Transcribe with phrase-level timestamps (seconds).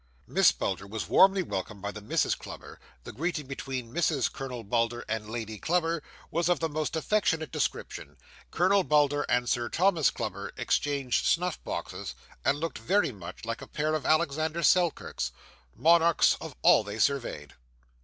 [0.25, 4.31] Miss Bulder was warmly welcomed by the Misses Clubber; the greeting between Mrs.
[4.33, 8.17] Colonel Bulder and Lady Clubber was of the most affectionate description;
[8.49, 13.67] Colonel Bulder and Sir Thomas Clubber exchanged snuff boxes, and looked very much like a
[13.67, 15.31] pair of Alexander Selkirks
[15.75, 17.53] 'Monarchs of all they surveyed.